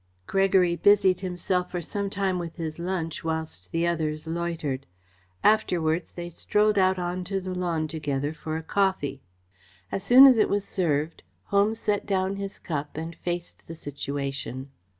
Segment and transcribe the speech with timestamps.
[0.25, 4.87] Gregory busied himself for some time with his lunch, whilst the others loitered.
[5.43, 9.21] Afterwards they strolled out on to the lawn together for coffee.
[9.91, 14.71] As soon as it was served, Holmes set down his cup and faced the situation.